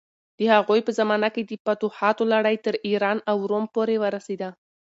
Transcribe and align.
د 0.39 0.41
هغوی 0.53 0.79
په 0.85 0.91
زمانه 0.99 1.29
کې 1.35 1.41
د 1.45 1.51
فتوحاتو 1.65 2.23
لړۍ 2.33 2.55
تر 2.65 2.73
ایران 2.87 3.17
او 3.31 3.37
روم 3.49 3.65
پورې 3.75 3.95
ورسېده. 4.03 4.49